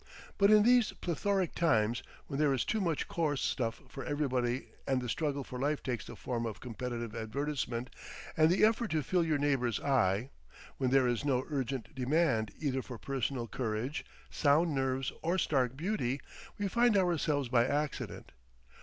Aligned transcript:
But 0.39 0.49
in 0.49 0.63
these 0.63 0.93
plethoric 0.93 1.53
times 1.53 2.01
when 2.25 2.39
there 2.39 2.53
is 2.55 2.65
too 2.65 2.81
much 2.81 3.07
coarse 3.07 3.39
stuff 3.39 3.83
for 3.87 4.03
everybody 4.03 4.69
and 4.87 4.99
the 4.99 5.07
struggle 5.07 5.43
for 5.43 5.59
life 5.59 5.83
takes 5.83 6.05
the 6.07 6.15
form 6.15 6.47
of 6.47 6.59
competitive 6.59 7.13
advertisement 7.15 7.91
and 8.35 8.49
the 8.49 8.65
effort 8.65 8.87
to 8.89 9.03
fill 9.03 9.23
your 9.23 9.37
neighbour's 9.37 9.79
eye, 9.79 10.31
when 10.77 10.89
there 10.89 11.05
is 11.05 11.23
no 11.23 11.45
urgent 11.51 11.93
demand 11.93 12.49
either 12.57 12.81
for 12.81 12.97
personal 12.97 13.47
courage, 13.47 14.03
sound 14.31 14.73
nerves 14.73 15.13
or 15.21 15.37
stark 15.37 15.77
beauty, 15.77 16.19
we 16.57 16.67
find 16.67 16.97
ourselves 16.97 17.47
by 17.49 17.67
accident. 17.67 18.31